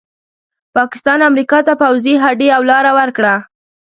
پاکستان 0.75 1.19
امریکا 1.29 1.59
ته 1.67 1.73
پوځي 1.81 2.15
هډې 2.23 2.47
او 2.55 2.61
لاره 2.71 2.91
ورکړه. 2.99 3.33